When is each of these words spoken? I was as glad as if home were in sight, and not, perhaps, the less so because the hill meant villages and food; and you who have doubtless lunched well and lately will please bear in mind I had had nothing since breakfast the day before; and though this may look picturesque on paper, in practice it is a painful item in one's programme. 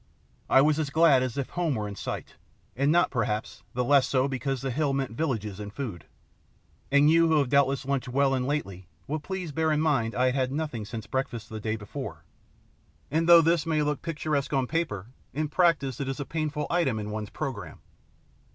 I 0.49 0.61
was 0.61 0.79
as 0.79 0.89
glad 0.89 1.21
as 1.21 1.37
if 1.37 1.49
home 1.49 1.75
were 1.75 1.87
in 1.87 1.95
sight, 1.95 2.33
and 2.75 2.91
not, 2.91 3.11
perhaps, 3.11 3.61
the 3.75 3.83
less 3.83 4.07
so 4.07 4.27
because 4.27 4.63
the 4.63 4.71
hill 4.71 4.93
meant 4.93 5.11
villages 5.11 5.59
and 5.59 5.71
food; 5.71 6.05
and 6.91 7.07
you 7.07 7.27
who 7.27 7.37
have 7.37 7.49
doubtless 7.49 7.85
lunched 7.85 8.07
well 8.09 8.33
and 8.33 8.47
lately 8.47 8.87
will 9.05 9.19
please 9.19 9.51
bear 9.51 9.71
in 9.71 9.79
mind 9.79 10.15
I 10.15 10.25
had 10.31 10.35
had 10.35 10.51
nothing 10.53 10.85
since 10.85 11.05
breakfast 11.05 11.49
the 11.49 11.59
day 11.59 11.75
before; 11.75 12.23
and 13.11 13.29
though 13.29 13.41
this 13.41 13.67
may 13.67 13.83
look 13.83 14.01
picturesque 14.01 14.53
on 14.53 14.65
paper, 14.65 15.05
in 15.35 15.49
practice 15.49 15.99
it 15.99 16.07
is 16.09 16.19
a 16.19 16.25
painful 16.25 16.65
item 16.71 16.97
in 16.97 17.11
one's 17.11 17.29
programme. 17.29 17.81